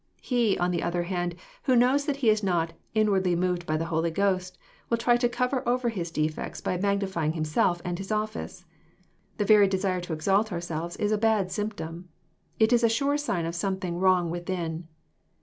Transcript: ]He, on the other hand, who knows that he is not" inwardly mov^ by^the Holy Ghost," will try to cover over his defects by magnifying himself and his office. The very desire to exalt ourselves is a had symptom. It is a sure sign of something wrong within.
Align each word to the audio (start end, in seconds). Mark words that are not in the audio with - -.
]He, 0.19 0.57
on 0.57 0.71
the 0.71 0.81
other 0.81 1.03
hand, 1.03 1.35
who 1.65 1.75
knows 1.75 2.05
that 2.07 2.15
he 2.25 2.31
is 2.31 2.41
not" 2.41 2.73
inwardly 2.95 3.35
mov^ 3.35 3.59
by^the 3.65 3.83
Holy 3.83 4.09
Ghost," 4.09 4.57
will 4.89 4.97
try 4.97 5.15
to 5.15 5.29
cover 5.29 5.61
over 5.69 5.89
his 5.89 6.09
defects 6.09 6.59
by 6.59 6.75
magnifying 6.75 7.33
himself 7.33 7.83
and 7.85 7.99
his 7.99 8.11
office. 8.11 8.65
The 9.37 9.45
very 9.45 9.67
desire 9.67 10.01
to 10.01 10.13
exalt 10.13 10.51
ourselves 10.51 10.95
is 10.95 11.11
a 11.11 11.19
had 11.21 11.51
symptom. 11.51 12.09
It 12.57 12.73
is 12.73 12.83
a 12.83 12.89
sure 12.89 13.15
sign 13.19 13.45
of 13.45 13.53
something 13.53 13.99
wrong 13.99 14.31
within. 14.31 14.87